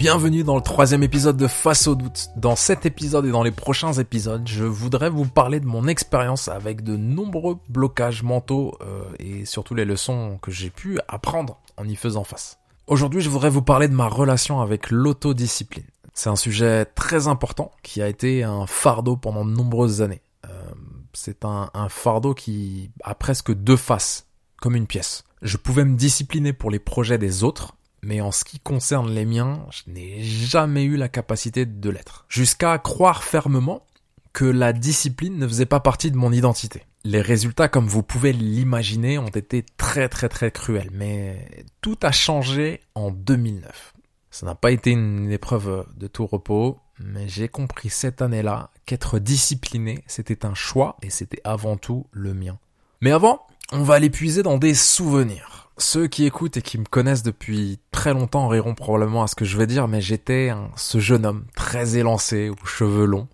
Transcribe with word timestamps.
Bienvenue 0.00 0.44
dans 0.44 0.56
le 0.56 0.62
troisième 0.62 1.02
épisode 1.02 1.36
de 1.36 1.46
Face 1.46 1.86
au 1.86 1.94
doute. 1.94 2.30
Dans 2.34 2.56
cet 2.56 2.86
épisode 2.86 3.26
et 3.26 3.30
dans 3.30 3.42
les 3.42 3.50
prochains 3.50 3.92
épisodes, 3.92 4.48
je 4.48 4.64
voudrais 4.64 5.10
vous 5.10 5.26
parler 5.26 5.60
de 5.60 5.66
mon 5.66 5.86
expérience 5.88 6.48
avec 6.48 6.82
de 6.82 6.96
nombreux 6.96 7.58
blocages 7.68 8.22
mentaux 8.22 8.78
euh, 8.80 9.02
et 9.18 9.44
surtout 9.44 9.74
les 9.74 9.84
leçons 9.84 10.38
que 10.40 10.50
j'ai 10.50 10.70
pu 10.70 10.98
apprendre 11.06 11.58
en 11.76 11.86
y 11.86 11.96
faisant 11.96 12.24
face. 12.24 12.58
Aujourd'hui, 12.86 13.20
je 13.20 13.28
voudrais 13.28 13.50
vous 13.50 13.60
parler 13.60 13.88
de 13.88 13.92
ma 13.92 14.08
relation 14.08 14.62
avec 14.62 14.90
l'autodiscipline. 14.90 15.84
C'est 16.14 16.30
un 16.30 16.36
sujet 16.36 16.86
très 16.86 17.28
important 17.28 17.70
qui 17.82 18.00
a 18.00 18.08
été 18.08 18.42
un 18.42 18.66
fardeau 18.66 19.18
pendant 19.18 19.44
de 19.44 19.50
nombreuses 19.50 20.00
années. 20.00 20.22
Euh, 20.46 20.70
c'est 21.12 21.44
un, 21.44 21.68
un 21.74 21.90
fardeau 21.90 22.32
qui 22.32 22.90
a 23.04 23.14
presque 23.14 23.52
deux 23.52 23.76
faces, 23.76 24.28
comme 24.62 24.76
une 24.76 24.86
pièce. 24.86 25.24
Je 25.42 25.58
pouvais 25.58 25.84
me 25.84 25.94
discipliner 25.94 26.54
pour 26.54 26.70
les 26.70 26.78
projets 26.78 27.18
des 27.18 27.44
autres, 27.44 27.74
mais 28.02 28.20
en 28.20 28.32
ce 28.32 28.44
qui 28.44 28.58
concerne 28.60 29.10
les 29.10 29.24
miens, 29.24 29.66
je 29.70 29.90
n'ai 29.90 30.22
jamais 30.22 30.84
eu 30.84 30.96
la 30.96 31.08
capacité 31.08 31.66
de 31.66 31.90
l'être. 31.90 32.24
Jusqu'à 32.28 32.78
croire 32.78 33.22
fermement 33.22 33.84
que 34.32 34.44
la 34.44 34.72
discipline 34.72 35.38
ne 35.38 35.46
faisait 35.46 35.66
pas 35.66 35.80
partie 35.80 36.10
de 36.10 36.16
mon 36.16 36.32
identité. 36.32 36.82
Les 37.04 37.22
résultats, 37.22 37.68
comme 37.68 37.86
vous 37.86 38.02
pouvez 38.02 38.32
l'imaginer, 38.32 39.18
ont 39.18 39.28
été 39.28 39.64
très 39.76 40.08
très 40.08 40.28
très 40.28 40.50
cruels, 40.50 40.90
mais 40.92 41.64
tout 41.80 41.98
a 42.02 42.12
changé 42.12 42.80
en 42.94 43.10
2009. 43.10 43.94
Ça 44.30 44.46
n'a 44.46 44.54
pas 44.54 44.70
été 44.70 44.90
une 44.90 45.30
épreuve 45.32 45.86
de 45.96 46.06
tout 46.06 46.26
repos, 46.26 46.78
mais 46.98 47.28
j'ai 47.28 47.48
compris 47.48 47.90
cette 47.90 48.22
année-là 48.22 48.70
qu'être 48.86 49.18
discipliné, 49.18 50.04
c'était 50.06 50.44
un 50.44 50.54
choix 50.54 50.96
et 51.02 51.10
c'était 51.10 51.40
avant 51.42 51.76
tout 51.76 52.06
le 52.12 52.34
mien. 52.34 52.58
Mais 53.00 53.10
avant, 53.10 53.46
on 53.72 53.82
va 53.82 53.94
aller 53.94 54.10
puiser 54.10 54.42
dans 54.42 54.58
des 54.58 54.74
souvenirs. 54.74 55.69
Ceux 55.80 56.08
qui 56.08 56.26
écoutent 56.26 56.58
et 56.58 56.62
qui 56.62 56.76
me 56.76 56.84
connaissent 56.84 57.22
depuis 57.22 57.78
très 57.90 58.12
longtemps 58.12 58.48
riront 58.48 58.74
probablement 58.74 59.22
à 59.22 59.26
ce 59.28 59.34
que 59.34 59.46
je 59.46 59.56
vais 59.56 59.66
dire, 59.66 59.88
mais 59.88 60.02
j'étais 60.02 60.52
ce 60.76 61.00
jeune 61.00 61.24
homme 61.24 61.46
très 61.56 61.96
élancé, 61.96 62.50
aux 62.50 62.66
cheveux 62.66 63.06
longs. 63.06 63.28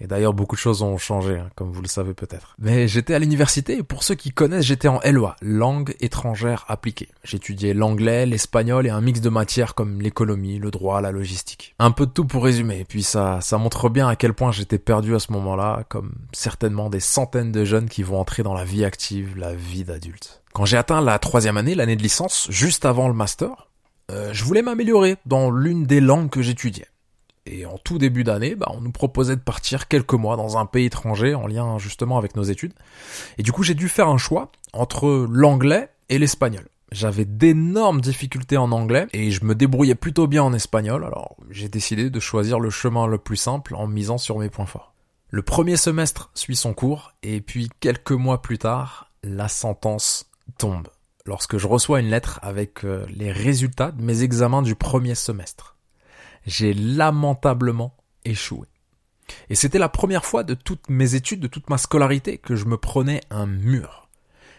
Et 0.00 0.06
d'ailleurs, 0.06 0.34
beaucoup 0.34 0.54
de 0.54 0.60
choses 0.60 0.82
ont 0.82 0.96
changé, 0.98 1.36
hein, 1.36 1.50
comme 1.56 1.72
vous 1.72 1.82
le 1.82 1.88
savez 1.88 2.14
peut-être. 2.14 2.54
Mais 2.60 2.86
j'étais 2.86 3.14
à 3.14 3.18
l'université, 3.18 3.78
et 3.78 3.82
pour 3.82 4.04
ceux 4.04 4.14
qui 4.14 4.30
connaissent, 4.30 4.66
j'étais 4.66 4.86
en 4.86 5.00
LOA, 5.04 5.34
langue 5.42 5.96
étrangère 5.98 6.64
appliquée. 6.68 7.08
J'étudiais 7.24 7.74
l'anglais, 7.74 8.24
l'espagnol 8.24 8.86
et 8.86 8.90
un 8.90 9.00
mix 9.00 9.20
de 9.20 9.28
matières 9.28 9.74
comme 9.74 10.00
l'économie, 10.00 10.60
le 10.60 10.70
droit, 10.70 11.00
la 11.00 11.10
logistique. 11.10 11.74
Un 11.80 11.90
peu 11.90 12.06
de 12.06 12.12
tout 12.12 12.24
pour 12.24 12.44
résumer, 12.44 12.80
et 12.80 12.84
puis 12.84 13.02
ça, 13.02 13.40
ça 13.40 13.58
montre 13.58 13.88
bien 13.88 14.06
à 14.06 14.14
quel 14.14 14.32
point 14.32 14.52
j'étais 14.52 14.78
perdu 14.78 15.16
à 15.16 15.18
ce 15.18 15.32
moment-là, 15.32 15.84
comme 15.88 16.14
certainement 16.32 16.88
des 16.88 17.00
centaines 17.00 17.50
de 17.50 17.64
jeunes 17.64 17.88
qui 17.88 18.04
vont 18.04 18.20
entrer 18.20 18.44
dans 18.44 18.54
la 18.54 18.64
vie 18.64 18.84
active, 18.84 19.36
la 19.36 19.54
vie 19.54 19.82
d'adulte. 19.82 20.43
Quand 20.54 20.64
j'ai 20.64 20.76
atteint 20.76 21.00
la 21.00 21.18
troisième 21.18 21.56
année, 21.56 21.74
l'année 21.74 21.96
de 21.96 22.02
licence, 22.02 22.46
juste 22.48 22.84
avant 22.84 23.08
le 23.08 23.14
master, 23.14 23.68
euh, 24.12 24.32
je 24.32 24.44
voulais 24.44 24.62
m'améliorer 24.62 25.16
dans 25.26 25.50
l'une 25.50 25.84
des 25.84 26.00
langues 26.00 26.30
que 26.30 26.42
j'étudiais. 26.42 26.86
Et 27.44 27.66
en 27.66 27.76
tout 27.76 27.98
début 27.98 28.22
d'année, 28.22 28.54
bah, 28.54 28.70
on 28.70 28.80
nous 28.80 28.92
proposait 28.92 29.34
de 29.34 29.40
partir 29.40 29.88
quelques 29.88 30.14
mois 30.14 30.36
dans 30.36 30.56
un 30.56 30.64
pays 30.64 30.86
étranger 30.86 31.34
en 31.34 31.48
lien 31.48 31.76
justement 31.78 32.18
avec 32.18 32.36
nos 32.36 32.44
études. 32.44 32.72
Et 33.36 33.42
du 33.42 33.50
coup, 33.50 33.64
j'ai 33.64 33.74
dû 33.74 33.88
faire 33.88 34.08
un 34.08 34.16
choix 34.16 34.52
entre 34.72 35.26
l'anglais 35.28 35.88
et 36.08 36.20
l'espagnol. 36.20 36.68
J'avais 36.92 37.24
d'énormes 37.24 38.00
difficultés 38.00 38.56
en 38.56 38.70
anglais 38.70 39.08
et 39.12 39.32
je 39.32 39.44
me 39.44 39.56
débrouillais 39.56 39.96
plutôt 39.96 40.28
bien 40.28 40.44
en 40.44 40.54
espagnol, 40.54 41.04
alors 41.04 41.34
j'ai 41.50 41.68
décidé 41.68 42.10
de 42.10 42.20
choisir 42.20 42.60
le 42.60 42.70
chemin 42.70 43.08
le 43.08 43.18
plus 43.18 43.36
simple 43.36 43.74
en 43.74 43.88
misant 43.88 44.18
sur 44.18 44.38
mes 44.38 44.50
points 44.50 44.66
forts. 44.66 44.94
Le 45.30 45.42
premier 45.42 45.76
semestre 45.76 46.30
suit 46.34 46.54
son 46.54 46.74
cours 46.74 47.12
et 47.24 47.40
puis 47.40 47.70
quelques 47.80 48.12
mois 48.12 48.40
plus 48.40 48.58
tard, 48.58 49.10
la 49.24 49.48
sentence 49.48 50.30
tombe 50.58 50.88
lorsque 51.26 51.58
je 51.58 51.66
reçois 51.66 52.00
une 52.00 52.10
lettre 52.10 52.38
avec 52.42 52.84
euh, 52.84 53.06
les 53.08 53.32
résultats 53.32 53.92
de 53.92 54.02
mes 54.02 54.22
examens 54.22 54.62
du 54.62 54.74
premier 54.74 55.14
semestre. 55.14 55.76
J'ai 56.46 56.74
lamentablement 56.74 57.96
échoué. 58.24 58.68
Et 59.48 59.54
c'était 59.54 59.78
la 59.78 59.88
première 59.88 60.24
fois 60.24 60.42
de 60.42 60.54
toutes 60.54 60.90
mes 60.90 61.14
études, 61.14 61.40
de 61.40 61.46
toute 61.46 61.70
ma 61.70 61.78
scolarité, 61.78 62.36
que 62.36 62.56
je 62.56 62.66
me 62.66 62.76
prenais 62.76 63.22
un 63.30 63.46
mur. 63.46 64.08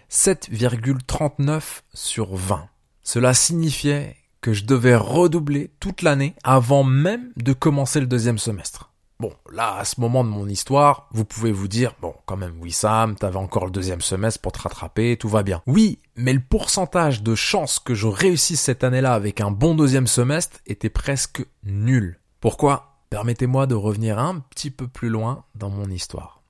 7,39 0.09 1.81
sur 1.93 2.35
20. 2.35 2.67
Cela 3.03 3.33
signifiait 3.33 4.15
que 4.41 4.53
je 4.53 4.65
devais 4.65 4.95
redoubler 4.95 5.71
toute 5.79 6.01
l'année 6.01 6.35
avant 6.43 6.83
même 6.83 7.31
de 7.37 7.53
commencer 7.53 7.99
le 7.99 8.07
deuxième 8.07 8.37
semestre. 8.37 8.91
Bon, 9.17 9.31
là, 9.49 9.77
à 9.77 9.85
ce 9.85 10.01
moment 10.01 10.25
de 10.25 10.29
mon 10.29 10.47
histoire, 10.47 11.07
vous 11.13 11.23
pouvez 11.23 11.53
vous 11.53 11.69
dire, 11.69 11.95
bon, 12.01 12.13
quand 12.25 12.35
même, 12.35 12.55
oui, 12.59 12.73
Sam, 12.73 13.15
t'avais 13.15 13.37
encore 13.37 13.65
le 13.65 13.71
deuxième 13.71 14.01
semestre 14.01 14.41
pour 14.41 14.51
te 14.51 14.61
rattraper, 14.61 15.15
tout 15.15 15.29
va 15.29 15.41
bien. 15.41 15.61
Oui, 15.67 15.99
mais 16.17 16.33
le 16.33 16.41
pourcentage 16.41 17.23
de 17.23 17.33
chances 17.33 17.79
que 17.79 17.95
je 17.95 18.07
réussisse 18.07 18.59
cette 18.59 18.83
année-là 18.83 19.13
avec 19.13 19.39
un 19.39 19.51
bon 19.51 19.73
deuxième 19.73 20.07
semestre 20.07 20.59
était 20.67 20.89
presque 20.89 21.45
nul. 21.63 22.19
Pourquoi? 22.41 22.97
Permettez-moi 23.09 23.67
de 23.67 23.75
revenir 23.75 24.19
un 24.19 24.39
petit 24.39 24.69
peu 24.69 24.87
plus 24.87 25.09
loin 25.09 25.45
dans 25.55 25.69
mon 25.69 25.89
histoire. 25.89 26.43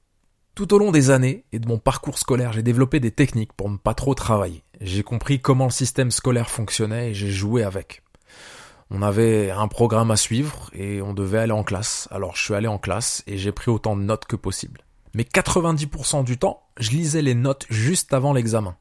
Tout 0.56 0.74
au 0.74 0.80
long 0.80 0.92
des 0.92 1.12
années 1.12 1.44
et 1.52 1.60
de 1.60 1.68
mon 1.68 1.78
parcours 1.78 2.18
scolaire, 2.18 2.54
j'ai 2.54 2.64
développé 2.64 3.00
des 3.00 3.12
techniques 3.12 3.54
pour 3.54 3.70
ne 3.70 3.78
pas 3.78 3.94
trop 3.94 4.16
travailler. 4.16 4.64
J'ai 4.82 5.04
compris 5.04 5.40
comment 5.40 5.66
le 5.66 5.72
système 5.72 6.12
scolaire 6.12 6.50
fonctionnait 6.50 7.12
et 7.12 7.14
j'ai 7.14 7.30
joué 7.30 7.62
avec 7.62 8.02
on 8.92 9.02
avait 9.02 9.52
un 9.52 9.68
programme 9.68 10.12
à 10.12 10.16
suivre 10.16 10.70
et 10.74 11.02
on 11.02 11.14
devait 11.14 11.40
aller 11.40 11.52
en 11.52 11.64
classe. 11.64 12.08
Alors 12.12 12.36
je 12.36 12.44
suis 12.44 12.54
allé 12.54 12.68
en 12.68 12.78
classe 12.78 13.24
et 13.28 13.38
j'ai 13.38 13.52
pris 13.52 13.72
autant 13.72 13.96
de 13.96 14.02
notes 14.02 14.26
que 14.26 14.36
possible. 14.36 14.82
Mais 15.14 15.24
90% 15.24 16.24
du 16.24 16.38
temps, 16.38 16.64
je 16.78 16.92
lisais 16.92 17.22
les 17.22 17.36
notes 17.36 17.66
juste 17.70 18.14
avant 18.14 18.34
l'examen. 18.34 18.76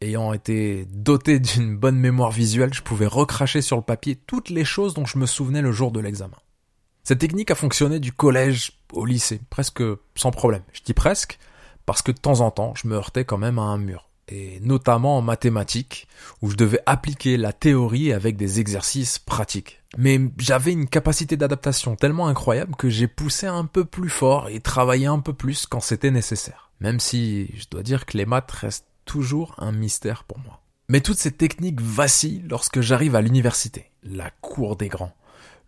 Ayant 0.00 0.32
été 0.32 0.86
doté 0.90 1.40
d'une 1.40 1.76
bonne 1.76 1.98
mémoire 1.98 2.30
visuelle, 2.30 2.72
je 2.72 2.82
pouvais 2.82 3.06
recracher 3.06 3.62
sur 3.62 3.76
le 3.76 3.82
papier 3.82 4.14
toutes 4.14 4.50
les 4.50 4.64
choses 4.64 4.94
dont 4.94 5.06
je 5.06 5.18
me 5.18 5.26
souvenais 5.26 5.62
le 5.62 5.72
jour 5.72 5.90
de 5.90 6.00
l'examen. 6.00 6.36
Cette 7.02 7.18
technique 7.18 7.50
a 7.50 7.56
fonctionné 7.56 7.98
du 7.98 8.12
collège 8.12 8.72
au 8.92 9.06
lycée, 9.06 9.40
presque 9.50 9.82
sans 10.14 10.30
problème. 10.30 10.62
Je 10.72 10.82
dis 10.82 10.94
presque, 10.94 11.38
parce 11.84 12.02
que 12.02 12.12
de 12.12 12.18
temps 12.18 12.40
en 12.40 12.50
temps, 12.50 12.74
je 12.76 12.86
me 12.86 12.94
heurtais 12.94 13.24
quand 13.24 13.38
même 13.38 13.58
à 13.58 13.62
un 13.62 13.78
mur 13.78 14.07
et 14.28 14.60
notamment 14.60 15.18
en 15.18 15.22
mathématiques, 15.22 16.08
où 16.42 16.50
je 16.50 16.56
devais 16.56 16.80
appliquer 16.86 17.36
la 17.36 17.52
théorie 17.52 18.12
avec 18.12 18.36
des 18.36 18.60
exercices 18.60 19.18
pratiques. 19.18 19.82
Mais 19.96 20.20
j'avais 20.38 20.72
une 20.72 20.88
capacité 20.88 21.36
d'adaptation 21.36 21.96
tellement 21.96 22.28
incroyable 22.28 22.76
que 22.76 22.90
j'ai 22.90 23.08
poussé 23.08 23.46
un 23.46 23.64
peu 23.64 23.84
plus 23.84 24.10
fort 24.10 24.48
et 24.48 24.60
travaillé 24.60 25.06
un 25.06 25.20
peu 25.20 25.32
plus 25.32 25.66
quand 25.66 25.80
c'était 25.80 26.10
nécessaire. 26.10 26.70
Même 26.80 27.00
si 27.00 27.50
je 27.56 27.66
dois 27.70 27.82
dire 27.82 28.06
que 28.06 28.16
les 28.16 28.26
maths 28.26 28.50
restent 28.50 28.86
toujours 29.04 29.54
un 29.58 29.72
mystère 29.72 30.24
pour 30.24 30.38
moi. 30.38 30.60
Mais 30.88 31.00
toutes 31.00 31.18
ces 31.18 31.32
techniques 31.32 31.80
vacillent 31.80 32.44
lorsque 32.48 32.80
j'arrive 32.80 33.14
à 33.14 33.20
l'université, 33.20 33.90
la 34.02 34.30
cour 34.30 34.76
des 34.76 34.88
grands. 34.88 35.14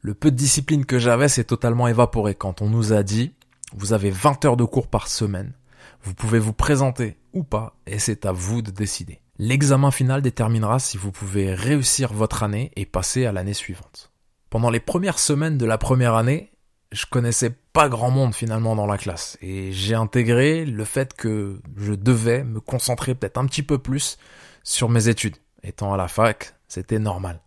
Le 0.03 0.15
peu 0.15 0.31
de 0.31 0.37
discipline 0.37 0.87
que 0.87 0.99
j'avais 0.99 1.29
s'est 1.29 1.45
totalement 1.45 1.89
évaporé 1.89 2.35
quand 2.35 2.63
on 2.63 2.71
nous 2.71 2.93
a 2.93 3.03
dit 3.03 3.33
vous 3.75 3.93
avez 3.93 4.11
20 4.11 4.45
heures 4.45 4.57
de 4.57 4.65
cours 4.65 4.89
par 4.89 5.09
semaine, 5.09 5.53
vous 6.03 6.15
pouvez 6.15 6.39
vous 6.39 6.53
présenter 6.53 7.17
ou 7.33 7.45
pas, 7.45 7.77
et 7.87 7.99
c'est 7.99 8.27
à 8.27 8.33
vous 8.33 8.63
de 8.63 8.71
décider. 8.71 9.21
L'examen 9.39 9.91
final 9.91 10.23
déterminera 10.23 10.79
si 10.79 10.97
vous 10.97 11.13
pouvez 11.13 11.55
réussir 11.55 12.13
votre 12.13 12.43
année 12.43 12.73
et 12.77 12.87
passer 12.87 13.27
à 13.27 13.33
l'année 13.33 13.55
suivante. 13.55 14.13
Pendant 14.51 14.71
les 14.71 14.81
premières 14.81 15.19
semaines 15.19 15.59
de 15.59 15.67
la 15.67 15.79
première 15.79 16.15
année, 16.15 16.53
je 16.93 17.07
connaissais 17.07 17.51
pas 17.73 17.89
grand 17.89 18.11
monde 18.11 18.35
finalement 18.35 18.75
dans 18.75 18.87
la 18.87 18.99
classe, 18.99 19.39
et 19.41 19.73
j'ai 19.73 19.95
intégré 19.95 20.65
le 20.65 20.85
fait 20.85 21.15
que 21.15 21.61
je 21.77 21.93
devais 21.95 22.45
me 22.45 22.61
concentrer 22.61 23.15
peut-être 23.15 23.39
un 23.39 23.47
petit 23.47 23.63
peu 23.63 23.79
plus 23.79 24.19
sur 24.63 24.89
mes 24.89 25.09
études. 25.09 25.37
Étant 25.63 25.93
à 25.93 25.97
la 25.97 26.09
fac, 26.09 26.55
c'était 26.69 26.99
normal. 26.99 27.41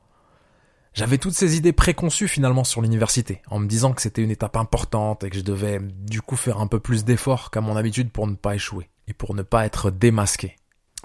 J'avais 0.93 1.17
toutes 1.17 1.33
ces 1.33 1.57
idées 1.57 1.73
préconçues 1.73 2.27
finalement 2.27 2.63
sur 2.63 2.81
l'université, 2.81 3.41
en 3.49 3.57
me 3.57 3.67
disant 3.67 3.93
que 3.93 4.01
c'était 4.01 4.21
une 4.21 4.29
étape 4.29 4.55
importante 4.57 5.23
et 5.23 5.31
que 5.31 5.37
je 5.37 5.41
devais 5.41 5.79
du 5.81 6.21
coup 6.21 6.35
faire 6.35 6.59
un 6.59 6.67
peu 6.67 6.79
plus 6.79 7.03
d'efforts 7.03 7.49
qu'à 7.49 7.61
mon 7.61 7.75
habitude 7.75 8.11
pour 8.11 8.27
ne 8.27 8.35
pas 8.35 8.53
échouer 8.53 8.89
et 9.07 9.13
pour 9.13 9.33
ne 9.33 9.41
pas 9.41 9.65
être 9.65 9.89
démasqué. 9.89 10.55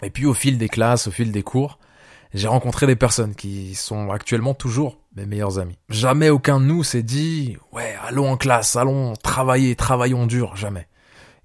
Et 0.02 0.10
puis 0.10 0.26
au 0.26 0.34
fil 0.34 0.58
des 0.58 0.68
classes, 0.68 1.06
au 1.06 1.10
fil 1.10 1.32
des 1.32 1.42
cours, 1.42 1.78
j'ai 2.34 2.48
rencontré 2.48 2.86
des 2.86 2.96
personnes 2.96 3.34
qui 3.34 3.74
sont 3.74 4.10
actuellement 4.10 4.52
toujours 4.52 5.00
mes 5.16 5.24
meilleurs 5.24 5.58
amis. 5.58 5.78
Jamais 5.88 6.28
aucun 6.28 6.60
de 6.60 6.66
nous 6.66 6.84
s'est 6.84 7.02
dit 7.02 7.56
ouais, 7.72 7.96
allons 8.06 8.30
en 8.30 8.36
classe, 8.36 8.76
allons 8.76 9.14
travailler, 9.14 9.74
travaillons 9.74 10.26
dur, 10.26 10.54
jamais. 10.54 10.86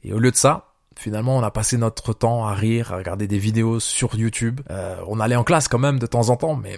Et 0.04 0.12
au 0.12 0.20
lieu 0.20 0.32
de 0.32 0.36
ça, 0.36 0.74
finalement, 0.98 1.38
on 1.38 1.44
a 1.44 1.52
passé 1.52 1.78
notre 1.78 2.14
temps 2.14 2.46
à 2.46 2.54
rire, 2.54 2.92
à 2.92 2.98
regarder 2.98 3.28
des 3.28 3.38
vidéos 3.38 3.80
sur 3.80 4.16
YouTube. 4.16 4.60
Euh, 4.70 4.98
on 5.08 5.22
allait 5.22 5.38
en 5.38 5.46
classe 5.46 5.70
quand 5.70 5.80
même 5.80 5.98
de 5.98 6.06
temps 6.08 6.30
en 6.30 6.36
temps, 6.36 6.56
mais 6.58 6.78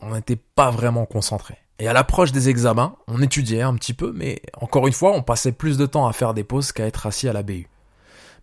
on 0.00 0.14
n'était 0.14 0.36
pas 0.36 0.70
vraiment 0.70 1.06
concentré. 1.06 1.56
Et 1.78 1.88
à 1.88 1.92
l'approche 1.92 2.32
des 2.32 2.48
examens, 2.48 2.96
on 3.08 3.20
étudiait 3.20 3.62
un 3.62 3.74
petit 3.74 3.94
peu, 3.94 4.12
mais 4.12 4.40
encore 4.60 4.86
une 4.86 4.92
fois, 4.92 5.12
on 5.12 5.22
passait 5.22 5.52
plus 5.52 5.76
de 5.76 5.86
temps 5.86 6.06
à 6.06 6.12
faire 6.12 6.34
des 6.34 6.44
pauses 6.44 6.72
qu'à 6.72 6.86
être 6.86 7.06
assis 7.06 7.28
à 7.28 7.32
la 7.32 7.42
BU. 7.42 7.68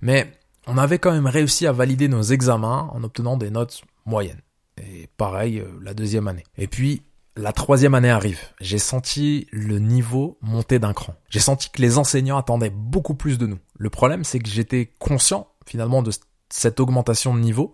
Mais 0.01 0.31
on 0.67 0.77
avait 0.77 0.99
quand 0.99 1.11
même 1.11 1.27
réussi 1.27 1.65
à 1.65 1.71
valider 1.71 2.07
nos 2.07 2.21
examens 2.21 2.89
en 2.93 3.03
obtenant 3.03 3.37
des 3.37 3.49
notes 3.49 3.81
moyennes. 4.05 4.41
Et 4.77 5.07
pareil, 5.17 5.59
euh, 5.59 5.67
la 5.81 5.93
deuxième 5.93 6.27
année. 6.27 6.43
Et 6.57 6.67
puis, 6.67 7.03
la 7.37 7.53
troisième 7.53 7.95
année 7.95 8.09
arrive. 8.09 8.39
J'ai 8.59 8.79
senti 8.79 9.47
le 9.51 9.79
niveau 9.79 10.37
monter 10.41 10.79
d'un 10.79 10.93
cran. 10.93 11.15
J'ai 11.29 11.39
senti 11.39 11.69
que 11.69 11.81
les 11.81 11.97
enseignants 11.97 12.37
attendaient 12.37 12.71
beaucoup 12.71 13.15
plus 13.15 13.37
de 13.37 13.47
nous. 13.47 13.59
Le 13.77 13.89
problème, 13.89 14.23
c'est 14.23 14.39
que 14.39 14.49
j'étais 14.49 14.91
conscient, 14.99 15.47
finalement, 15.65 16.01
de 16.01 16.11
cette 16.49 16.79
augmentation 16.79 17.33
de 17.33 17.39
niveau, 17.39 17.73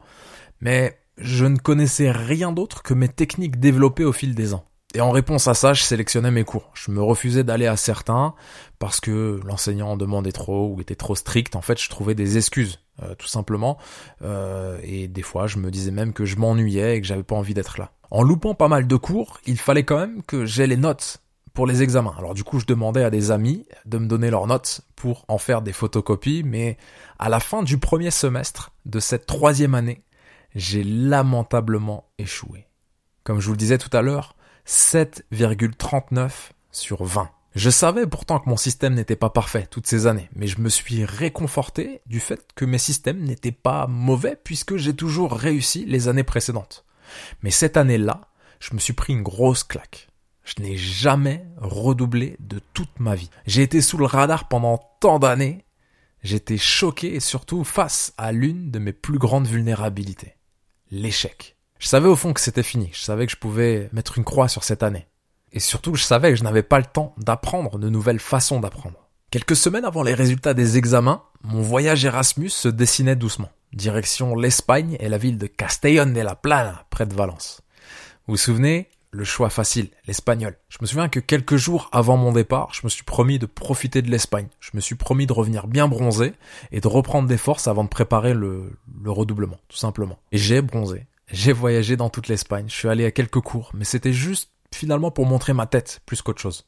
mais 0.61 0.99
je 1.17 1.45
ne 1.45 1.57
connaissais 1.57 2.11
rien 2.11 2.51
d'autre 2.51 2.83
que 2.83 2.93
mes 2.93 3.09
techniques 3.09 3.59
développées 3.59 4.05
au 4.05 4.13
fil 4.13 4.35
des 4.35 4.53
ans. 4.53 4.65
Et 4.93 5.01
en 5.01 5.11
réponse 5.11 5.47
à 5.47 5.53
ça, 5.53 5.73
je 5.73 5.83
sélectionnais 5.83 6.31
mes 6.31 6.43
cours. 6.43 6.71
Je 6.73 6.91
me 6.91 7.01
refusais 7.01 7.43
d'aller 7.43 7.67
à 7.67 7.75
certains 7.75 8.33
parce 8.79 8.99
que 8.99 9.39
l'enseignant 9.45 9.89
en 9.89 9.97
demandait 9.97 10.31
trop 10.31 10.73
ou 10.73 10.81
était 10.81 10.95
trop 10.95 11.13
strict. 11.15 11.55
En 11.55 11.61
fait, 11.61 11.79
je 11.79 11.89
trouvais 11.89 12.15
des 12.15 12.37
excuses, 12.37 12.79
euh, 13.03 13.13
tout 13.15 13.27
simplement. 13.27 13.77
Euh, 14.21 14.79
et 14.83 15.07
des 15.07 15.21
fois, 15.21 15.45
je 15.45 15.57
me 15.57 15.71
disais 15.71 15.91
même 15.91 16.13
que 16.13 16.25
je 16.25 16.37
m'ennuyais 16.37 16.97
et 16.97 17.01
que 17.01 17.07
j'avais 17.07 17.23
pas 17.23 17.35
envie 17.35 17.53
d'être 17.53 17.77
là. 17.77 17.91
En 18.11 18.23
loupant 18.23 18.55
pas 18.55 18.69
mal 18.69 18.87
de 18.87 18.95
cours, 18.95 19.39
il 19.45 19.57
fallait 19.57 19.83
quand 19.83 19.97
même 19.97 20.23
que 20.23 20.45
j'ai 20.45 20.67
les 20.67 20.77
notes 20.77 21.21
pour 21.53 21.67
les 21.67 21.83
examens. 21.83 22.13
Alors 22.17 22.33
du 22.33 22.43
coup, 22.43 22.59
je 22.59 22.65
demandais 22.65 23.03
à 23.03 23.09
des 23.09 23.31
amis 23.31 23.65
de 23.85 23.97
me 23.97 24.07
donner 24.07 24.29
leurs 24.29 24.47
notes 24.47 24.81
pour 24.95 25.25
en 25.27 25.37
faire 25.37 25.61
des 25.61 25.73
photocopies, 25.73 26.43
mais 26.45 26.77
à 27.19 27.29
la 27.29 27.39
fin 27.39 27.63
du 27.63 27.77
premier 27.77 28.11
semestre 28.11 28.71
de 28.85 28.99
cette 28.99 29.25
troisième 29.25 29.75
année, 29.75 30.03
j'ai 30.57 30.83
lamentablement 30.83 32.09
échoué. 32.17 32.67
Comme 33.23 33.39
je 33.39 33.45
vous 33.45 33.53
le 33.53 33.57
disais 33.57 33.77
tout 33.77 33.95
à 33.95 34.01
l'heure, 34.01 34.35
7,39 34.65 36.31
sur 36.71 37.03
20. 37.03 37.29
Je 37.55 37.69
savais 37.69 38.07
pourtant 38.07 38.39
que 38.39 38.49
mon 38.49 38.57
système 38.57 38.95
n'était 38.95 39.15
pas 39.15 39.29
parfait 39.29 39.67
toutes 39.69 39.87
ces 39.87 40.07
années, 40.07 40.29
mais 40.35 40.47
je 40.47 40.59
me 40.59 40.69
suis 40.69 41.05
réconforté 41.05 42.01
du 42.07 42.19
fait 42.19 42.47
que 42.55 42.65
mes 42.65 42.79
systèmes 42.79 43.23
n'étaient 43.23 43.51
pas 43.51 43.87
mauvais 43.87 44.35
puisque 44.43 44.77
j'ai 44.77 44.95
toujours 44.95 45.31
réussi 45.31 45.85
les 45.85 46.07
années 46.07 46.23
précédentes. 46.23 46.85
Mais 47.43 47.51
cette 47.51 47.77
année-là, 47.77 48.21
je 48.59 48.73
me 48.73 48.79
suis 48.79 48.93
pris 48.93 49.13
une 49.13 49.23
grosse 49.23 49.63
claque. 49.63 50.09
Je 50.43 50.61
n'ai 50.63 50.75
jamais 50.75 51.45
redoublé 51.57 52.35
de 52.39 52.59
toute 52.73 52.99
ma 52.99 53.13
vie. 53.15 53.29
J'ai 53.45 53.61
été 53.61 53.81
sous 53.81 53.97
le 53.97 54.05
radar 54.05 54.47
pendant 54.47 54.79
tant 54.99 55.19
d'années. 55.19 55.65
J'étais 56.23 56.57
choqué 56.57 57.13
et 57.13 57.19
surtout 57.19 57.63
face 57.63 58.13
à 58.17 58.31
l'une 58.31 58.71
de 58.71 58.79
mes 58.79 58.93
plus 58.93 59.19
grandes 59.19 59.47
vulnérabilités. 59.47 60.36
L'échec. 60.91 61.55
Je 61.79 61.87
savais 61.87 62.07
au 62.07 62.15
fond 62.15 62.33
que 62.33 62.41
c'était 62.41 62.63
fini. 62.63 62.89
Je 62.93 63.01
savais 63.01 63.25
que 63.25 63.31
je 63.31 63.37
pouvais 63.37 63.89
mettre 63.93 64.17
une 64.17 64.23
croix 64.23 64.47
sur 64.47 64.63
cette 64.63 64.83
année. 64.83 65.07
Et 65.51 65.59
surtout, 65.59 65.95
je 65.95 66.03
savais 66.03 66.31
que 66.31 66.35
je 66.35 66.43
n'avais 66.43 66.63
pas 66.63 66.79
le 66.79 66.85
temps 66.85 67.13
d'apprendre 67.17 67.77
de 67.77 67.89
nouvelles 67.89 68.19
façons 68.19 68.59
d'apprendre. 68.59 69.07
Quelques 69.31 69.55
semaines 69.55 69.85
avant 69.85 70.03
les 70.03 70.13
résultats 70.13 70.53
des 70.53 70.77
examens, 70.77 71.23
mon 71.43 71.61
voyage 71.61 72.05
Erasmus 72.05 72.49
se 72.49 72.69
dessinait 72.69 73.15
doucement. 73.15 73.49
Direction 73.73 74.35
l'Espagne 74.35 74.97
et 74.99 75.09
la 75.09 75.17
ville 75.17 75.37
de 75.37 75.47
Castellón 75.47 76.13
de 76.13 76.21
la 76.21 76.35
Plana, 76.35 76.85
près 76.89 77.05
de 77.05 77.13
Valence. 77.13 77.61
Vous 78.25 78.33
vous 78.33 78.37
souvenez? 78.37 78.89
Le 79.11 79.23
choix 79.23 79.49
facile, 79.49 79.89
l'espagnol. 80.05 80.57
Je 80.67 80.77
me 80.81 80.85
souviens 80.85 81.07
que 81.07 81.21
quelques 81.21 81.55
jours 81.55 81.89
avant 81.93 82.17
mon 82.17 82.33
départ, 82.33 82.73
je 82.73 82.81
me 82.83 82.89
suis 82.89 83.03
promis 83.03 83.39
de 83.39 83.45
profiter 83.45 84.01
de 84.01 84.11
l'Espagne. 84.11 84.49
Je 84.59 84.71
me 84.73 84.81
suis 84.81 84.95
promis 84.95 85.25
de 85.25 85.33
revenir 85.33 85.67
bien 85.67 85.87
bronzé 85.87 86.33
et 86.71 86.81
de 86.81 86.87
reprendre 86.87 87.27
des 87.27 87.37
forces 87.37 87.67
avant 87.67 87.85
de 87.85 87.89
préparer 87.89 88.33
le, 88.33 88.77
le 89.01 89.11
redoublement, 89.11 89.59
tout 89.67 89.77
simplement. 89.77 90.19
Et 90.31 90.37
j'ai 90.37 90.61
bronzé. 90.61 91.05
J'ai 91.31 91.51
voyagé 91.51 91.97
dans 91.97 92.09
toute 92.09 92.27
l'Espagne, 92.29 92.65
je 92.69 92.75
suis 92.75 92.87
allé 92.87 93.05
à 93.05 93.11
quelques 93.11 93.41
cours, 93.41 93.71
mais 93.73 93.83
c'était 93.83 94.13
juste 94.13 94.49
finalement 94.73 95.11
pour 95.11 95.25
montrer 95.25 95.53
ma 95.53 95.65
tête 95.65 96.01
plus 96.05 96.21
qu'autre 96.21 96.41
chose. 96.41 96.65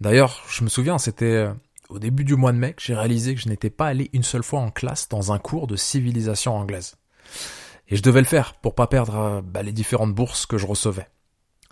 D'ailleurs, 0.00 0.42
je 0.48 0.62
me 0.64 0.68
souviens, 0.68 0.98
c'était 0.98 1.24
euh, 1.26 1.52
au 1.88 1.98
début 1.98 2.24
du 2.24 2.36
mois 2.36 2.52
de 2.52 2.58
mai 2.58 2.74
que 2.74 2.82
j'ai 2.82 2.94
réalisé 2.94 3.34
que 3.34 3.40
je 3.40 3.48
n'étais 3.48 3.70
pas 3.70 3.86
allé 3.86 4.08
une 4.12 4.22
seule 4.22 4.42
fois 4.42 4.60
en 4.60 4.70
classe 4.70 5.08
dans 5.08 5.32
un 5.32 5.38
cours 5.38 5.66
de 5.66 5.76
civilisation 5.76 6.56
anglaise. 6.56 6.96
Et 7.88 7.96
je 7.96 8.02
devais 8.02 8.20
le 8.20 8.26
faire 8.26 8.54
pour 8.54 8.74
pas 8.74 8.86
perdre 8.86 9.16
euh, 9.18 9.42
bah, 9.42 9.62
les 9.62 9.72
différentes 9.72 10.14
bourses 10.14 10.46
que 10.46 10.58
je 10.58 10.66
recevais. 10.66 11.08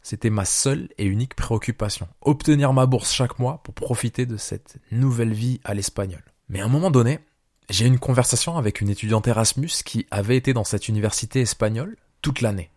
C'était 0.03 0.31
ma 0.31 0.44
seule 0.44 0.88
et 0.99 1.05
unique 1.05 1.35
préoccupation. 1.35 2.09
Obtenir 2.23 2.73
ma 2.73 2.87
bourse 2.87 3.12
chaque 3.12 3.38
mois 3.38 3.62
pour 3.62 3.75
profiter 3.75 4.27
de 4.27 4.37
cette 4.37 4.79
nouvelle 4.91 5.32
vie 5.32 5.61
à 5.65 5.75
l'espagnol. 5.75 6.23
Mais 6.49 6.61
à 6.61 6.65
un 6.65 6.69
moment 6.69 6.91
donné, 6.91 7.21
j'ai 7.70 7.84
eu 7.84 7.88
une 7.88 7.99
conversation 7.99 8.58
avec 8.58 8.81
une 8.81 8.88
étudiante 8.88 9.28
Erasmus 9.28 9.70
qui 9.84 10.06
avait 10.11 10.37
été 10.37 10.52
dans 10.52 10.64
cette 10.64 10.88
université 10.88 11.40
espagnole 11.40 11.96
toute 12.20 12.40
l'année. 12.40 12.70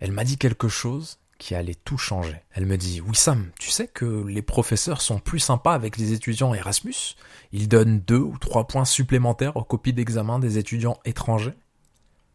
Elle 0.00 0.12
m'a 0.12 0.24
dit 0.24 0.36
quelque 0.36 0.68
chose 0.68 1.18
qui 1.38 1.54
allait 1.54 1.76
tout 1.76 1.98
changer. 1.98 2.42
Elle 2.52 2.66
me 2.66 2.76
dit 2.76 3.00
Wissam, 3.00 3.50
tu 3.58 3.70
sais 3.70 3.88
que 3.88 4.24
les 4.26 4.42
professeurs 4.42 5.00
sont 5.00 5.18
plus 5.18 5.38
sympas 5.38 5.74
avec 5.74 5.96
les 5.96 6.12
étudiants 6.12 6.54
Erasmus? 6.54 7.16
Ils 7.52 7.68
donnent 7.68 8.00
deux 8.00 8.18
ou 8.18 8.36
trois 8.38 8.66
points 8.66 8.84
supplémentaires 8.84 9.56
aux 9.56 9.64
copies 9.64 9.92
d'examen 9.92 10.38
des 10.38 10.58
étudiants 10.58 10.98
étrangers? 11.04 11.54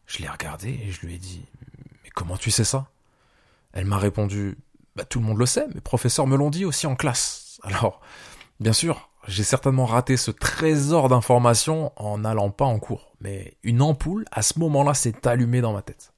Je 0.06 0.20
l'ai 0.20 0.30
regardé 0.30 0.70
et 0.70 0.92
je 0.92 1.06
lui 1.06 1.16
ai 1.16 1.18
dit 1.18 1.42
Mais 2.04 2.10
comment 2.14 2.38
tu 2.38 2.52
sais 2.52 2.64
ça? 2.64 2.90
Elle 3.74 3.86
m'a 3.86 3.98
répondu 3.98 4.58
Bah 4.96 5.06
tout 5.06 5.20
le 5.20 5.26
monde 5.26 5.40
le 5.40 5.46
sait, 5.46 5.68
mes 5.74 5.82
professeurs 5.82 6.28
me 6.28 6.38
l'ont 6.38 6.50
dit 6.50 6.66
aussi 6.66 6.88
en 6.88 6.96
classe. 6.96 7.60
Alors, 7.64 8.02
bien 8.60 8.74
sûr, 8.74 9.11
j'ai 9.28 9.44
certainement 9.44 9.86
raté 9.86 10.18
ce 10.18 10.32
trésor 10.32 11.10
d'informations 11.10 11.92
en 11.96 12.20
n'allant 12.20 12.50
pas 12.50 12.66
en 12.66 12.80
cours. 12.80 13.14
Mais 13.22 13.58
une 13.64 13.82
ampoule, 13.82 14.26
à 14.32 14.42
ce 14.42 14.60
moment-là, 14.60 14.94
s'est 14.94 15.28
allumée 15.28 15.62
dans 15.62 15.74
ma 15.74 15.82
tête. 15.82 16.14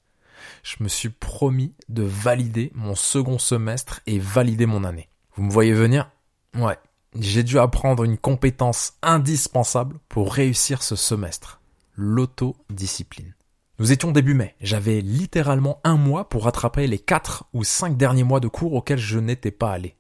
Je 0.64 0.78
me 0.82 0.88
suis 0.88 1.10
promis 1.10 1.74
de 1.90 2.04
valider 2.04 2.72
mon 2.76 2.96
second 2.96 3.38
semestre 3.38 4.02
et 4.08 4.20
valider 4.20 4.66
mon 4.66 4.84
année. 4.84 5.10
Vous 5.36 5.44
me 5.44 5.52
voyez 5.52 5.74
venir? 5.74 6.10
Ouais. 6.56 6.78
J'ai 7.20 7.44
dû 7.44 7.60
apprendre 7.60 8.04
une 8.04 8.18
compétence 8.18 8.94
indispensable 9.02 9.98
pour 10.10 10.34
réussir 10.34 10.82
ce 10.82 10.96
semestre. 10.96 11.62
L'autodiscipline. 11.96 13.36
Nous 13.80 13.92
étions 13.92 14.12
début 14.12 14.34
mai. 14.34 14.56
J'avais 14.62 15.02
littéralement 15.02 15.80
un 15.84 15.98
mois 15.98 16.30
pour 16.30 16.46
rattraper 16.46 16.88
les 16.88 17.00
quatre 17.00 17.46
ou 17.54 17.64
cinq 17.64 17.98
derniers 17.98 18.24
mois 18.24 18.40
de 18.40 18.48
cours 18.48 18.74
auxquels 18.74 19.00
je 19.00 19.20
n'étais 19.20 19.52
pas 19.52 19.72
allé. 19.72 19.96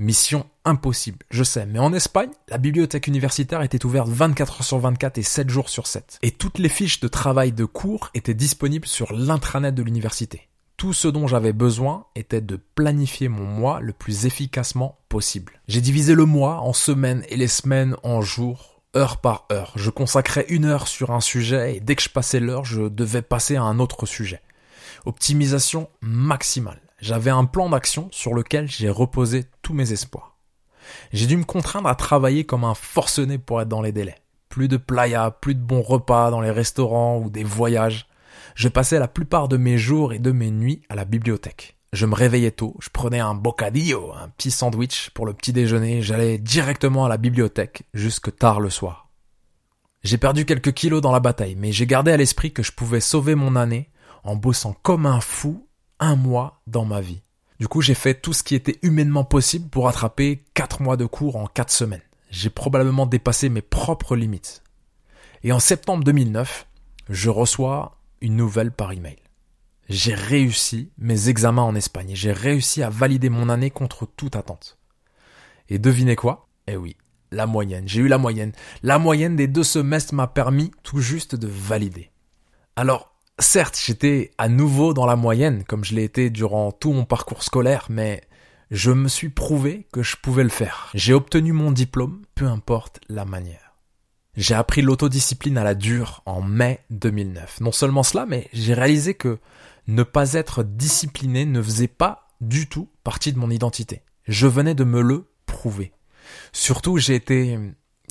Mission 0.00 0.46
impossible, 0.64 1.26
je 1.30 1.44
sais, 1.44 1.66
mais 1.66 1.78
en 1.78 1.92
Espagne, 1.92 2.30
la 2.48 2.56
bibliothèque 2.56 3.06
universitaire 3.06 3.60
était 3.60 3.84
ouverte 3.84 4.08
24 4.08 4.54
heures 4.54 4.64
sur 4.64 4.78
24 4.78 5.18
et 5.18 5.22
7 5.22 5.50
jours 5.50 5.68
sur 5.68 5.86
7. 5.86 6.20
Et 6.22 6.30
toutes 6.30 6.58
les 6.58 6.70
fiches 6.70 7.00
de 7.00 7.08
travail 7.08 7.52
de 7.52 7.66
cours 7.66 8.08
étaient 8.14 8.32
disponibles 8.32 8.88
sur 8.88 9.12
l'intranet 9.12 9.74
de 9.74 9.82
l'université. 9.82 10.48
Tout 10.78 10.94
ce 10.94 11.06
dont 11.06 11.26
j'avais 11.26 11.52
besoin 11.52 12.06
était 12.16 12.40
de 12.40 12.56
planifier 12.56 13.28
mon 13.28 13.44
mois 13.44 13.80
le 13.80 13.92
plus 13.92 14.24
efficacement 14.24 14.96
possible. 15.10 15.60
J'ai 15.68 15.82
divisé 15.82 16.14
le 16.14 16.24
mois 16.24 16.60
en 16.60 16.72
semaines 16.72 17.22
et 17.28 17.36
les 17.36 17.46
semaines 17.46 17.94
en 18.02 18.22
jours, 18.22 18.80
heure 18.96 19.18
par 19.18 19.48
heure. 19.52 19.74
Je 19.76 19.90
consacrais 19.90 20.46
une 20.48 20.64
heure 20.64 20.88
sur 20.88 21.10
un 21.10 21.20
sujet 21.20 21.76
et 21.76 21.80
dès 21.80 21.94
que 21.94 22.02
je 22.02 22.08
passais 22.08 22.40
l'heure, 22.40 22.64
je 22.64 22.88
devais 22.88 23.20
passer 23.20 23.56
à 23.56 23.64
un 23.64 23.78
autre 23.78 24.06
sujet. 24.06 24.40
Optimisation 25.04 25.90
maximale 26.00 26.80
j'avais 27.00 27.30
un 27.30 27.44
plan 27.44 27.68
d'action 27.68 28.08
sur 28.12 28.34
lequel 28.34 28.68
j'ai 28.68 28.90
reposé 28.90 29.46
tous 29.62 29.74
mes 29.74 29.92
espoirs. 29.92 30.36
J'ai 31.12 31.26
dû 31.26 31.36
me 31.36 31.44
contraindre 31.44 31.88
à 31.88 31.94
travailler 31.94 32.44
comme 32.44 32.64
un 32.64 32.74
forcené 32.74 33.38
pour 33.38 33.60
être 33.60 33.68
dans 33.68 33.82
les 33.82 33.92
délais. 33.92 34.16
Plus 34.48 34.68
de 34.68 34.76
playa, 34.76 35.30
plus 35.30 35.54
de 35.54 35.60
bons 35.60 35.82
repas 35.82 36.30
dans 36.30 36.40
les 36.40 36.50
restaurants 36.50 37.18
ou 37.18 37.30
des 37.30 37.44
voyages. 37.44 38.08
Je 38.54 38.68
passais 38.68 38.98
la 38.98 39.08
plupart 39.08 39.48
de 39.48 39.56
mes 39.56 39.78
jours 39.78 40.12
et 40.12 40.18
de 40.18 40.32
mes 40.32 40.50
nuits 40.50 40.82
à 40.88 40.94
la 40.94 41.04
bibliothèque. 41.04 41.76
Je 41.92 42.06
me 42.06 42.14
réveillais 42.14 42.52
tôt, 42.52 42.76
je 42.80 42.88
prenais 42.88 43.18
un 43.18 43.34
bocadillo, 43.34 44.12
un 44.14 44.28
petit 44.28 44.52
sandwich 44.52 45.10
pour 45.10 45.26
le 45.26 45.32
petit 45.32 45.52
déjeuner, 45.52 46.02
j'allais 46.02 46.38
directement 46.38 47.04
à 47.04 47.08
la 47.08 47.16
bibliothèque 47.16 47.82
jusque 47.94 48.36
tard 48.36 48.60
le 48.60 48.70
soir. 48.70 49.08
J'ai 50.04 50.16
perdu 50.16 50.44
quelques 50.44 50.72
kilos 50.72 51.02
dans 51.02 51.10
la 51.10 51.20
bataille, 51.20 51.56
mais 51.56 51.72
j'ai 51.72 51.86
gardé 51.86 52.12
à 52.12 52.16
l'esprit 52.16 52.52
que 52.52 52.62
je 52.62 52.72
pouvais 52.72 53.00
sauver 53.00 53.34
mon 53.34 53.56
année 53.56 53.90
en 54.22 54.36
bossant 54.36 54.74
comme 54.82 55.04
un 55.04 55.20
fou 55.20 55.66
un 56.00 56.16
mois 56.16 56.60
dans 56.66 56.84
ma 56.84 57.00
vie. 57.00 57.22
Du 57.60 57.68
coup, 57.68 57.82
j'ai 57.82 57.94
fait 57.94 58.14
tout 58.14 58.32
ce 58.32 58.42
qui 58.42 58.54
était 58.54 58.78
humainement 58.82 59.24
possible 59.24 59.68
pour 59.68 59.86
attraper 59.86 60.44
quatre 60.54 60.82
mois 60.82 60.96
de 60.96 61.04
cours 61.04 61.36
en 61.36 61.46
quatre 61.46 61.70
semaines. 61.70 62.00
J'ai 62.30 62.50
probablement 62.50 63.06
dépassé 63.06 63.48
mes 63.48 63.60
propres 63.60 64.16
limites. 64.16 64.62
Et 65.42 65.52
en 65.52 65.60
septembre 65.60 66.04
2009, 66.04 66.66
je 67.10 67.28
reçois 67.28 67.98
une 68.20 68.36
nouvelle 68.36 68.72
par 68.72 68.92
email. 68.92 69.16
J'ai 69.88 70.14
réussi 70.14 70.90
mes 70.98 71.28
examens 71.28 71.62
en 71.62 71.74
Espagne. 71.74 72.12
J'ai 72.14 72.32
réussi 72.32 72.82
à 72.82 72.90
valider 72.90 73.28
mon 73.28 73.48
année 73.48 73.70
contre 73.70 74.06
toute 74.06 74.36
attente. 74.36 74.78
Et 75.68 75.78
devinez 75.78 76.16
quoi? 76.16 76.48
Eh 76.66 76.76
oui, 76.76 76.96
la 77.32 77.46
moyenne. 77.46 77.88
J'ai 77.88 78.00
eu 78.00 78.08
la 78.08 78.18
moyenne. 78.18 78.52
La 78.82 78.98
moyenne 78.98 79.36
des 79.36 79.48
deux 79.48 79.64
semestres 79.64 80.14
m'a 80.14 80.28
permis 80.28 80.70
tout 80.82 81.00
juste 81.00 81.34
de 81.34 81.48
valider. 81.48 82.10
Alors, 82.76 83.09
Certes, 83.40 83.80
j'étais 83.82 84.32
à 84.36 84.50
nouveau 84.50 84.92
dans 84.92 85.06
la 85.06 85.16
moyenne, 85.16 85.64
comme 85.64 85.82
je 85.82 85.94
l'ai 85.94 86.04
été 86.04 86.28
durant 86.28 86.72
tout 86.72 86.92
mon 86.92 87.06
parcours 87.06 87.42
scolaire, 87.42 87.86
mais 87.88 88.22
je 88.70 88.90
me 88.90 89.08
suis 89.08 89.30
prouvé 89.30 89.86
que 89.92 90.02
je 90.02 90.16
pouvais 90.16 90.42
le 90.42 90.50
faire. 90.50 90.90
J'ai 90.94 91.14
obtenu 91.14 91.52
mon 91.52 91.72
diplôme, 91.72 92.20
peu 92.34 92.46
importe 92.46 93.00
la 93.08 93.24
manière. 93.24 93.72
J'ai 94.36 94.54
appris 94.54 94.82
l'autodiscipline 94.82 95.56
à 95.56 95.64
la 95.64 95.74
dure 95.74 96.22
en 96.26 96.42
mai 96.42 96.80
2009. 96.90 97.62
Non 97.62 97.72
seulement 97.72 98.02
cela, 98.02 98.26
mais 98.26 98.48
j'ai 98.52 98.74
réalisé 98.74 99.14
que 99.14 99.38
ne 99.86 100.02
pas 100.02 100.34
être 100.34 100.62
discipliné 100.62 101.46
ne 101.46 101.62
faisait 101.62 101.88
pas 101.88 102.28
du 102.42 102.68
tout 102.68 102.90
partie 103.04 103.32
de 103.32 103.38
mon 103.38 103.50
identité. 103.50 104.02
Je 104.28 104.48
venais 104.48 104.74
de 104.74 104.84
me 104.84 105.00
le 105.00 105.24
prouver. 105.46 105.92
Surtout, 106.52 106.98
j'ai 106.98 107.14
été 107.14 107.58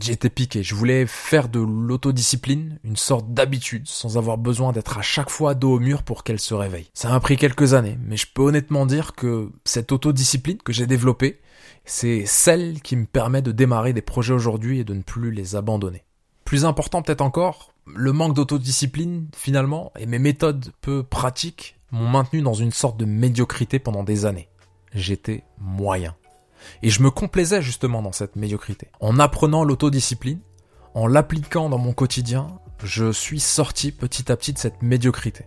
J'étais 0.01 0.29
piqué, 0.29 0.63
je 0.63 0.75
voulais 0.75 1.05
faire 1.05 1.49
de 1.49 1.59
l'autodiscipline 1.59 2.79
une 2.83 2.95
sorte 2.95 3.33
d'habitude 3.33 3.87
sans 3.87 4.17
avoir 4.17 4.37
besoin 4.37 4.71
d'être 4.71 4.97
à 4.97 5.01
chaque 5.01 5.29
fois 5.29 5.55
dos 5.55 5.73
au 5.73 5.79
mur 5.79 6.03
pour 6.03 6.23
qu'elle 6.23 6.39
se 6.39 6.53
réveille. 6.53 6.89
Ça 6.93 7.09
m'a 7.09 7.19
pris 7.19 7.35
quelques 7.35 7.73
années, 7.73 7.97
mais 8.01 8.15
je 8.15 8.27
peux 8.33 8.43
honnêtement 8.43 8.85
dire 8.85 9.13
que 9.13 9.51
cette 9.65 9.91
autodiscipline 9.91 10.59
que 10.59 10.71
j'ai 10.71 10.87
développée, 10.87 11.41
c'est 11.85 12.25
celle 12.25 12.81
qui 12.81 12.95
me 12.95 13.05
permet 13.05 13.41
de 13.41 13.51
démarrer 13.51 13.93
des 13.93 14.01
projets 14.01 14.33
aujourd'hui 14.33 14.79
et 14.79 14.83
de 14.83 14.93
ne 14.93 15.01
plus 15.01 15.31
les 15.31 15.55
abandonner. 15.55 16.03
Plus 16.45 16.65
important 16.65 17.01
peut-être 17.01 17.21
encore, 17.21 17.73
le 17.85 18.13
manque 18.13 18.35
d'autodiscipline 18.35 19.27
finalement 19.35 19.91
et 19.99 20.05
mes 20.05 20.19
méthodes 20.19 20.71
peu 20.81 21.03
pratiques 21.03 21.77
m'ont 21.91 22.07
maintenu 22.07 22.41
dans 22.41 22.53
une 22.53 22.71
sorte 22.71 22.97
de 22.97 23.05
médiocrité 23.05 23.79
pendant 23.79 24.03
des 24.03 24.25
années. 24.25 24.49
j'étais 24.93 25.43
moyen. 25.59 26.15
Et 26.83 26.89
je 26.89 27.01
me 27.01 27.11
complaisais 27.11 27.61
justement 27.61 28.01
dans 28.01 28.11
cette 28.11 28.35
médiocrité. 28.35 28.89
En 28.99 29.19
apprenant 29.19 29.63
l'autodiscipline, 29.63 30.39
en 30.93 31.07
l'appliquant 31.07 31.69
dans 31.69 31.77
mon 31.77 31.93
quotidien, 31.93 32.47
je 32.83 33.11
suis 33.11 33.39
sorti 33.39 33.91
petit 33.91 34.31
à 34.31 34.37
petit 34.37 34.53
de 34.53 34.57
cette 34.57 34.81
médiocrité. 34.81 35.45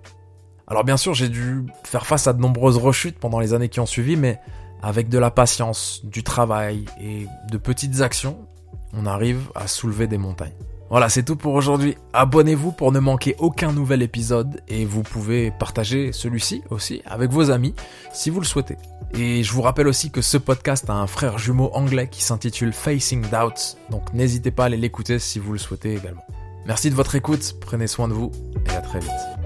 Alors 0.66 0.85
bien 0.85 0.97
sûr, 0.97 1.14
j'ai 1.14 1.28
dû 1.28 1.66
faire 1.85 2.07
face 2.07 2.26
à 2.26 2.33
de 2.33 2.40
nombreuses 2.40 2.76
rechutes 2.76 3.19
pendant 3.19 3.40
les 3.40 3.54
années 3.54 3.69
qui 3.69 3.81
ont 3.81 3.87
suivi, 3.87 4.16
mais 4.16 4.40
avec 4.83 5.09
de 5.09 5.19
la 5.19 5.31
patience, 5.31 6.00
du 6.04 6.23
travail 6.23 6.85
et 7.00 7.26
de 7.50 7.59
petites 7.59 8.00
actions, 8.00 8.47
on 8.92 9.07
arrive 9.07 9.50
à 9.54 9.66
soulever 9.66 10.07
des 10.07 10.19
montagnes. 10.19 10.52
Voilà, 10.92 11.08
c'est 11.08 11.22
tout 11.22 11.37
pour 11.37 11.54
aujourd'hui. 11.54 11.96
Abonnez-vous 12.12 12.70
pour 12.70 12.92
ne 12.92 12.99
manquer 12.99 13.34
aucun 13.38 13.72
nouvel 13.72 14.02
épisode 14.02 14.61
et 14.68 14.84
vous 14.84 15.02
pouvez 15.02 15.50
partager 15.50 16.12
celui-ci 16.12 16.62
aussi 16.68 17.00
avec 17.06 17.30
vos 17.30 17.50
amis 17.50 17.75
si 18.12 18.28
vous 18.28 18.40
le 18.40 18.44
souhaitez. 18.44 18.76
Et 19.14 19.42
je 19.42 19.52
vous 19.54 19.62
rappelle 19.62 19.88
aussi 19.88 20.11
que 20.11 20.20
ce 20.20 20.37
podcast 20.37 20.90
a 20.90 20.92
un 20.92 21.06
frère 21.06 21.38
jumeau 21.38 21.70
anglais 21.72 22.08
qui 22.08 22.22
s'intitule 22.22 22.75
Facing 22.75 23.22
Doubts, 23.30 23.78
donc 23.90 24.12
n'hésitez 24.12 24.50
pas 24.50 24.64
à 24.64 24.66
aller 24.66 24.76
l'écouter 24.76 25.18
si 25.18 25.38
vous 25.38 25.54
le 25.54 25.58
souhaitez 25.58 25.94
également. 25.94 26.26
Merci 26.66 26.90
de 26.90 26.94
votre 26.94 27.14
écoute, 27.14 27.54
prenez 27.58 27.87
soin 27.87 28.06
de 28.06 28.12
vous 28.12 28.30
et 28.66 28.75
à 28.76 28.82
très 28.82 29.00
vite. 29.00 29.41